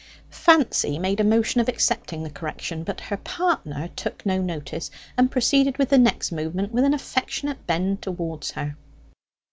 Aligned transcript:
Fancy 0.33 0.97
made 0.97 1.19
a 1.19 1.23
motion 1.23 1.61
of 1.61 1.69
accepting 1.69 2.23
the 2.23 2.29
correction; 2.31 2.83
but 2.83 2.99
her 3.01 3.17
partner 3.17 3.87
took 3.95 4.25
no 4.25 4.41
notice, 4.41 4.89
and 5.15 5.29
proceeded 5.29 5.77
with 5.77 5.89
the 5.89 5.99
next 5.99 6.31
movement, 6.31 6.71
with 6.73 6.85
an 6.85 6.95
affectionate 6.95 7.67
bend 7.67 8.01
towards 8.01 8.49
her. 8.53 8.75